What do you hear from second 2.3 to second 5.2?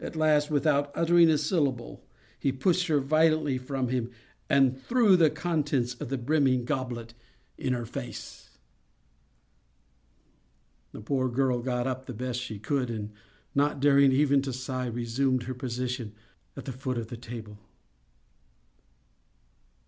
he pushed her violently from him, and threw